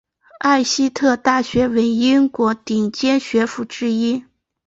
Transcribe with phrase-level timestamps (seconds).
[0.39, 4.25] 艾希特大学为英国顶尖学府之一。